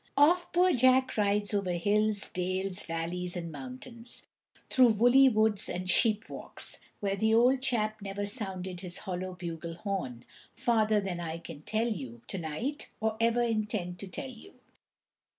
Off 0.17 0.51
poor 0.51 0.73
Jack 0.73 1.15
rides 1.15 1.53
over 1.53 1.73
hills, 1.73 2.27
dales, 2.29 2.81
valleys, 2.85 3.37
and 3.37 3.51
mountains, 3.51 4.23
through 4.67 4.91
woolly 4.93 5.29
woods 5.29 5.69
and 5.69 5.87
sheepwalks, 5.91 6.79
where 7.01 7.15
the 7.15 7.35
old 7.35 7.61
chap 7.61 8.01
never 8.01 8.25
sounded 8.25 8.79
his 8.79 8.97
hollow 9.05 9.35
bugle 9.35 9.75
horn, 9.75 10.25
farther 10.55 10.99
than 10.99 11.19
I 11.19 11.37
can 11.37 11.61
tell 11.61 11.87
you 11.87 12.23
to 12.29 12.39
night 12.39 12.89
or 12.99 13.15
ever 13.19 13.43
intend 13.43 13.99
to 13.99 14.07
tell 14.07 14.27
you. 14.27 14.55